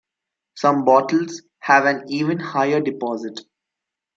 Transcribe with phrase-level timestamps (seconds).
[0.55, 3.41] Some bottles have an even higher deposit.